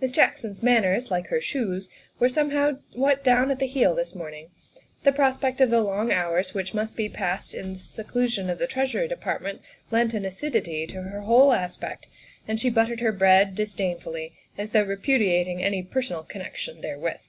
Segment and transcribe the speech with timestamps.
[0.00, 1.88] Miss Jackson's manners, like her shoes,
[2.18, 4.50] were somewhat down at the heel in the morning;
[5.04, 8.50] the pros pect of the long hours which must be passed in the seclu sion
[8.50, 9.60] of the Treasury Department
[9.92, 12.08] lent an acidity to her whole aspect,
[12.48, 17.20] and she buttered her bread disdainfully, as though repudiating any personal connection there with.